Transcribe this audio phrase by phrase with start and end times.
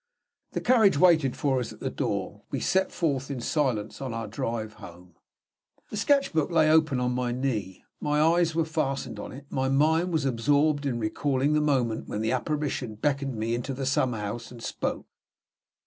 [0.53, 2.41] The carriage waited for us at the door.
[2.49, 5.13] We set forth in silence on our drive home.
[5.91, 7.83] The sketch book lay open on my knee.
[7.99, 12.21] My eyes were fastened on it; my mind was absorbed in recalling the moment when
[12.21, 15.05] the apparition beckoned me into the summer house and spoke.